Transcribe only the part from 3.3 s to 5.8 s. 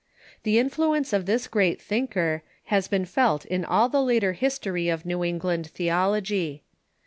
in all the later history of New England